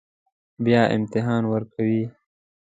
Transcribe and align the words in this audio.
بیا 0.63 0.81
امتحان 0.95 1.43
ورکوئ 1.51 2.01